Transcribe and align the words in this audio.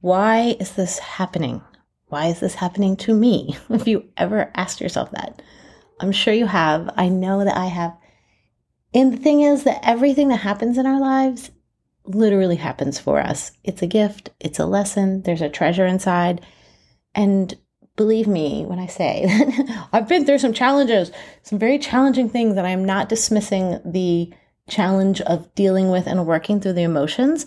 why 0.00 0.56
is 0.58 0.72
this 0.72 0.98
happening? 0.98 1.62
Why 2.06 2.26
is 2.26 2.40
this 2.40 2.54
happening 2.54 2.96
to 2.98 3.14
me? 3.14 3.56
If 3.70 3.86
you 3.86 4.04
ever 4.16 4.50
asked 4.54 4.80
yourself 4.80 5.10
that, 5.12 5.42
I'm 6.00 6.12
sure 6.12 6.34
you 6.34 6.46
have. 6.46 6.90
I 6.96 7.08
know 7.08 7.44
that 7.44 7.56
I 7.56 7.66
have. 7.66 7.96
And 8.92 9.12
the 9.12 9.18
thing 9.18 9.42
is 9.42 9.64
that 9.64 9.80
everything 9.82 10.28
that 10.28 10.38
happens 10.38 10.78
in 10.78 10.86
our 10.86 11.00
lives 11.00 11.50
literally 12.04 12.56
happens 12.56 12.98
for 12.98 13.20
us. 13.20 13.52
It's 13.62 13.82
a 13.82 13.86
gift, 13.86 14.30
it's 14.40 14.58
a 14.58 14.66
lesson, 14.66 15.22
there's 15.22 15.42
a 15.42 15.48
treasure 15.48 15.86
inside. 15.86 16.44
And 17.14 17.56
believe 17.96 18.26
me 18.26 18.64
when 18.64 18.78
I 18.78 18.86
say 18.86 19.26
that 19.26 19.88
I've 19.92 20.08
been 20.08 20.24
through 20.24 20.38
some 20.38 20.54
challenges, 20.54 21.12
some 21.42 21.58
very 21.58 21.78
challenging 21.78 22.28
things, 22.28 22.56
and 22.56 22.66
I'm 22.66 22.84
not 22.84 23.08
dismissing 23.08 23.80
the 23.84 24.32
challenge 24.68 25.20
of 25.22 25.54
dealing 25.54 25.90
with 25.90 26.06
and 26.06 26.26
working 26.26 26.60
through 26.60 26.72
the 26.74 26.82
emotions. 26.82 27.46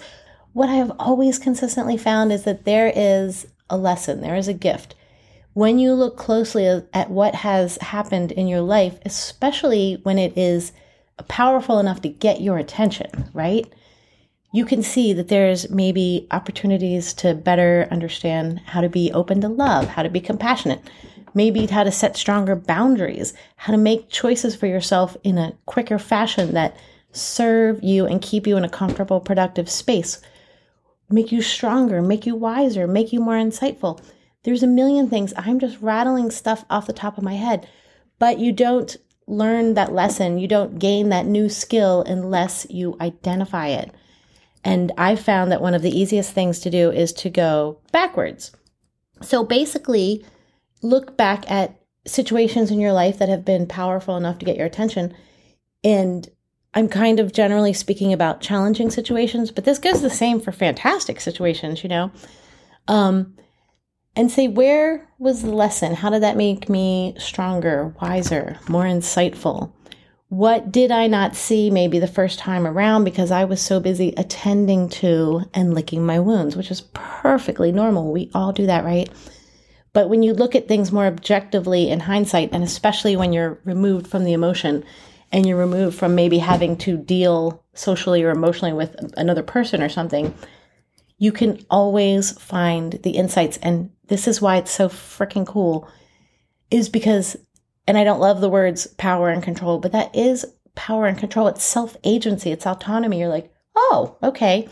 What 0.53 0.69
I 0.69 0.75
have 0.75 0.91
always 0.99 1.39
consistently 1.39 1.97
found 1.97 2.31
is 2.31 2.43
that 2.43 2.63
there 2.63 2.91
is 2.95 3.47
a 3.71 3.77
lesson, 3.77 4.21
there 4.21 4.35
is 4.35 4.47
a 4.47 4.53
gift. 4.53 4.93
When 5.53 5.79
you 5.79 5.93
look 5.93 6.15
closely 6.15 6.67
at 6.93 7.09
what 7.09 7.35
has 7.35 7.77
happened 7.77 8.31
in 8.31 8.47
your 8.47 8.61
life, 8.61 8.99
especially 9.03 9.99
when 10.03 10.19
it 10.19 10.37
is 10.37 10.71
powerful 11.27 11.79
enough 11.79 12.01
to 12.01 12.09
get 12.09 12.41
your 12.41 12.57
attention, 12.57 13.29
right? 13.33 13.71
You 14.51 14.65
can 14.65 14.83
see 14.83 15.13
that 15.13 15.27
there's 15.27 15.71
maybe 15.71 16.27
opportunities 16.29 17.13
to 17.15 17.33
better 17.33 17.87
understand 17.89 18.59
how 18.59 18.81
to 18.81 18.89
be 18.89 19.11
open 19.11 19.41
to 19.41 19.47
love, 19.47 19.87
how 19.87 20.03
to 20.03 20.09
be 20.09 20.21
compassionate, 20.21 20.81
maybe 21.33 21.65
how 21.65 21.83
to 21.83 21.91
set 21.91 22.15
stronger 22.15 22.55
boundaries, 22.55 23.33
how 23.55 23.71
to 23.71 23.77
make 23.77 24.09
choices 24.09 24.55
for 24.55 24.67
yourself 24.67 25.17
in 25.23 25.39
a 25.39 25.53
quicker 25.65 25.97
fashion 25.97 26.53
that 26.53 26.77
serve 27.11 27.83
you 27.83 28.05
and 28.05 28.21
keep 28.21 28.45
you 28.45 28.55
in 28.55 28.63
a 28.63 28.69
comfortable, 28.69 29.19
productive 29.19 29.69
space, 29.69 30.21
make 31.09 31.31
you 31.31 31.41
stronger, 31.41 32.01
make 32.01 32.25
you 32.25 32.35
wiser, 32.35 32.87
make 32.87 33.13
you 33.13 33.19
more 33.19 33.35
insightful. 33.35 34.01
There's 34.43 34.63
a 34.63 34.67
million 34.67 35.09
things. 35.09 35.33
I'm 35.37 35.59
just 35.59 35.79
rattling 35.81 36.31
stuff 36.31 36.65
off 36.69 36.87
the 36.87 36.93
top 36.93 37.17
of 37.17 37.23
my 37.23 37.35
head, 37.35 37.67
but 38.19 38.39
you 38.39 38.51
don't 38.51 38.95
learn 39.27 39.75
that 39.75 39.93
lesson. 39.93 40.37
You 40.37 40.47
don't 40.47 40.79
gain 40.79 41.09
that 41.09 41.25
new 41.25 41.49
skill 41.49 42.03
unless 42.05 42.67
you 42.69 42.97
identify 42.99 43.67
it. 43.67 43.91
And 44.63 44.91
I 44.97 45.15
found 45.15 45.51
that 45.51 45.61
one 45.61 45.73
of 45.73 45.81
the 45.81 45.97
easiest 45.97 46.33
things 46.33 46.59
to 46.59 46.69
do 46.69 46.91
is 46.91 47.13
to 47.13 47.29
go 47.29 47.79
backwards. 47.91 48.51
So 49.21 49.43
basically, 49.43 50.25
look 50.81 51.17
back 51.17 51.49
at 51.49 51.79
situations 52.05 52.71
in 52.71 52.79
your 52.79 52.93
life 52.93 53.19
that 53.19 53.29
have 53.29 53.45
been 53.45 53.67
powerful 53.67 54.17
enough 54.17 54.39
to 54.39 54.45
get 54.45 54.57
your 54.57 54.65
attention 54.65 55.13
and 55.83 56.29
I'm 56.75 56.89
kind 56.89 57.19
of 57.19 57.33
generally 57.33 57.73
speaking 57.73 58.13
about 58.13 58.41
challenging 58.41 58.89
situations, 58.89 59.51
but 59.51 59.65
this 59.65 59.79
goes 59.79 60.01
the 60.01 60.09
same 60.09 60.39
for 60.39 60.51
fantastic 60.51 61.21
situations, 61.21 61.83
you 61.83 61.89
know. 61.89 62.11
Um, 62.87 63.35
and 64.15 64.31
say, 64.31 64.47
where 64.47 65.07
was 65.19 65.41
the 65.41 65.51
lesson? 65.51 65.95
How 65.95 66.09
did 66.09 66.23
that 66.23 66.37
make 66.37 66.69
me 66.69 67.15
stronger, 67.17 67.95
wiser, 68.01 68.59
more 68.67 68.85
insightful? 68.85 69.71
What 70.29 70.71
did 70.71 70.91
I 70.91 71.07
not 71.07 71.35
see 71.35 71.69
maybe 71.69 71.99
the 71.99 72.07
first 72.07 72.39
time 72.39 72.65
around 72.65 73.03
because 73.03 73.29
I 73.29 73.43
was 73.43 73.61
so 73.61 73.79
busy 73.79 74.13
attending 74.17 74.89
to 74.89 75.43
and 75.53 75.75
licking 75.75 76.03
my 76.05 76.19
wounds, 76.19 76.55
which 76.55 76.71
is 76.71 76.81
perfectly 76.93 77.71
normal. 77.71 78.11
We 78.11 78.31
all 78.33 78.51
do 78.51 78.65
that, 78.65 78.83
right? 78.83 79.09
But 79.93 80.09
when 80.09 80.23
you 80.23 80.33
look 80.33 80.55
at 80.55 80.67
things 80.67 80.91
more 80.91 81.05
objectively 81.05 81.89
in 81.89 81.99
hindsight, 81.99 82.49
and 82.51 82.63
especially 82.63 83.15
when 83.15 83.31
you're 83.31 83.59
removed 83.63 84.07
from 84.07 84.23
the 84.23 84.33
emotion, 84.33 84.83
and 85.33 85.47
you're 85.47 85.57
removed 85.57 85.97
from 85.97 86.13
maybe 86.13 86.37
having 86.37 86.77
to 86.77 86.95
deal 86.95 87.65
socially 87.73 88.23
or 88.23 88.29
emotionally 88.29 88.71
with 88.71 88.95
another 89.17 89.41
person 89.41 89.81
or 89.81 89.89
something, 89.89 90.33
you 91.17 91.31
can 91.31 91.59
always 91.71 92.31
find 92.39 92.93
the 93.03 93.11
insights. 93.11 93.57
And 93.57 93.89
this 94.07 94.27
is 94.27 94.41
why 94.41 94.57
it's 94.57 94.71
so 94.71 94.87
freaking 94.89 95.47
cool, 95.47 95.89
is 96.69 96.87
because, 96.87 97.35
and 97.87 97.97
I 97.97 98.03
don't 98.03 98.19
love 98.19 98.41
the 98.41 98.49
words 98.49 98.85
power 98.97 99.29
and 99.29 99.41
control, 99.41 99.79
but 99.79 99.91
that 99.91 100.15
is 100.15 100.45
power 100.75 101.07
and 101.07 101.17
control. 101.17 101.47
It's 101.47 101.63
self 101.63 101.97
agency, 102.03 102.51
it's 102.51 102.67
autonomy. 102.67 103.19
You're 103.19 103.29
like, 103.29 103.51
oh, 103.75 104.17
okay. 104.21 104.69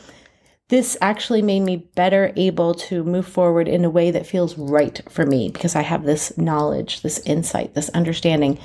This 0.68 0.96
actually 1.02 1.42
made 1.42 1.62
me 1.62 1.90
better 1.96 2.32
able 2.38 2.76
to 2.76 3.04
move 3.04 3.28
forward 3.28 3.68
in 3.68 3.84
a 3.84 3.90
way 3.90 4.12
that 4.12 4.28
feels 4.28 4.58
right 4.58 5.02
for 5.10 5.26
me 5.26 5.50
because 5.50 5.76
I 5.76 5.82
have 5.82 6.06
this 6.06 6.38
knowledge, 6.38 7.02
this 7.02 7.20
insight, 7.26 7.74
this 7.74 7.90
understanding, 7.90 8.58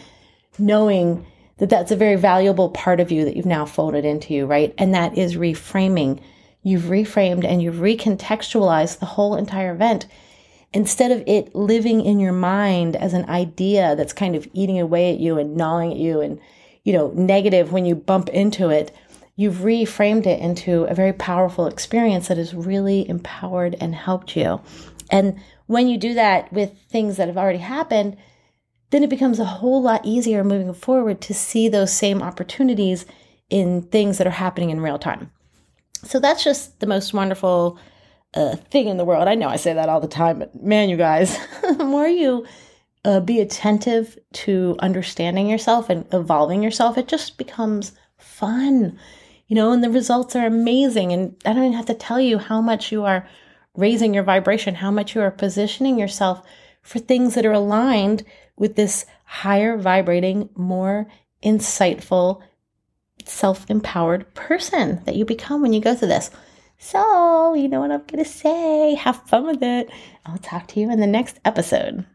knowing 0.56 1.26
that 1.58 1.70
that's 1.70 1.90
a 1.90 1.96
very 1.96 2.16
valuable 2.16 2.68
part 2.70 3.00
of 3.00 3.10
you 3.10 3.24
that 3.24 3.36
you've 3.36 3.46
now 3.46 3.64
folded 3.64 4.04
into 4.04 4.34
you, 4.34 4.46
right? 4.46 4.74
And 4.76 4.94
that 4.94 5.16
is 5.16 5.36
reframing. 5.36 6.20
You've 6.62 6.84
reframed 6.84 7.44
and 7.44 7.62
you've 7.62 7.76
recontextualized 7.76 8.98
the 8.98 9.06
whole 9.06 9.36
entire 9.36 9.72
event. 9.72 10.06
Instead 10.72 11.12
of 11.12 11.22
it 11.26 11.54
living 11.54 12.04
in 12.04 12.20
your 12.20 12.32
mind 12.32 12.96
as 12.96 13.14
an 13.14 13.28
idea 13.30 13.96
that's 13.96 14.12
kind 14.12 14.36
of 14.36 14.46
eating 14.52 14.78
away 14.78 15.12
at 15.12 15.20
you 15.20 15.38
and 15.38 15.56
gnawing 15.56 15.92
at 15.92 15.98
you 15.98 16.20
and, 16.20 16.38
you 16.84 16.92
know, 16.92 17.10
negative 17.14 17.72
when 17.72 17.86
you 17.86 17.94
bump 17.94 18.28
into 18.28 18.68
it, 18.68 18.94
you've 19.36 19.56
reframed 19.56 20.26
it 20.26 20.40
into 20.40 20.84
a 20.84 20.94
very 20.94 21.12
powerful 21.12 21.66
experience 21.66 22.28
that 22.28 22.36
has 22.36 22.52
really 22.52 23.08
empowered 23.08 23.76
and 23.80 23.94
helped 23.94 24.36
you. 24.36 24.60
And 25.10 25.40
when 25.66 25.88
you 25.88 25.96
do 25.96 26.14
that 26.14 26.52
with 26.52 26.76
things 26.90 27.16
that 27.16 27.28
have 27.28 27.38
already 27.38 27.58
happened, 27.58 28.16
then 28.90 29.02
it 29.02 29.10
becomes 29.10 29.38
a 29.38 29.44
whole 29.44 29.82
lot 29.82 30.04
easier 30.04 30.44
moving 30.44 30.72
forward 30.72 31.20
to 31.22 31.34
see 31.34 31.68
those 31.68 31.92
same 31.92 32.22
opportunities 32.22 33.04
in 33.50 33.82
things 33.82 34.18
that 34.18 34.26
are 34.26 34.30
happening 34.30 34.70
in 34.70 34.80
real 34.80 34.98
time. 34.98 35.30
So 36.04 36.20
that's 36.20 36.44
just 36.44 36.80
the 36.80 36.86
most 36.86 37.12
wonderful 37.12 37.78
uh, 38.34 38.56
thing 38.56 38.88
in 38.88 38.96
the 38.96 39.04
world. 39.04 39.28
I 39.28 39.34
know 39.34 39.48
I 39.48 39.56
say 39.56 39.72
that 39.72 39.88
all 39.88 40.00
the 40.00 40.08
time, 40.08 40.38
but 40.38 40.62
man, 40.62 40.88
you 40.88 40.96
guys, 40.96 41.38
the 41.62 41.84
more 41.84 42.06
you 42.06 42.46
uh, 43.04 43.20
be 43.20 43.40
attentive 43.40 44.18
to 44.32 44.76
understanding 44.80 45.48
yourself 45.48 45.88
and 45.88 46.06
evolving 46.12 46.62
yourself, 46.62 46.98
it 46.98 47.08
just 47.08 47.38
becomes 47.38 47.92
fun, 48.18 48.98
you 49.46 49.56
know, 49.56 49.72
and 49.72 49.82
the 49.82 49.90
results 49.90 50.36
are 50.36 50.46
amazing. 50.46 51.12
And 51.12 51.34
I 51.44 51.52
don't 51.52 51.64
even 51.64 51.76
have 51.76 51.86
to 51.86 51.94
tell 51.94 52.20
you 52.20 52.38
how 52.38 52.60
much 52.60 52.92
you 52.92 53.04
are 53.04 53.28
raising 53.76 54.14
your 54.14 54.24
vibration, 54.24 54.74
how 54.74 54.90
much 54.90 55.14
you 55.14 55.20
are 55.20 55.30
positioning 55.30 55.98
yourself 55.98 56.42
for 56.86 57.00
things 57.00 57.34
that 57.34 57.44
are 57.44 57.52
aligned 57.52 58.24
with 58.56 58.76
this 58.76 59.04
higher 59.24 59.76
vibrating, 59.76 60.48
more 60.54 61.08
insightful, 61.42 62.40
self 63.24 63.68
empowered 63.68 64.32
person 64.34 65.02
that 65.04 65.16
you 65.16 65.24
become 65.24 65.62
when 65.62 65.72
you 65.72 65.80
go 65.80 65.94
through 65.94 66.08
this. 66.08 66.30
So, 66.78 67.54
you 67.54 67.68
know 67.68 67.80
what 67.80 67.90
I'm 67.90 68.04
going 68.06 68.22
to 68.22 68.30
say. 68.30 68.94
Have 68.94 69.26
fun 69.28 69.46
with 69.46 69.62
it. 69.62 69.90
I'll 70.24 70.38
talk 70.38 70.68
to 70.68 70.80
you 70.80 70.90
in 70.90 71.00
the 71.00 71.06
next 71.06 71.40
episode. 71.44 72.06